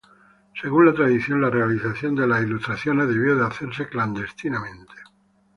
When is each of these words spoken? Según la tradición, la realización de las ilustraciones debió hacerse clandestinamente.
Según 0.59 0.87
la 0.87 0.93
tradición, 0.95 1.41
la 1.41 1.51
realización 1.51 2.15
de 2.15 2.25
las 2.25 2.41
ilustraciones 2.41 3.07
debió 3.07 3.45
hacerse 3.45 3.87
clandestinamente. 3.87 4.95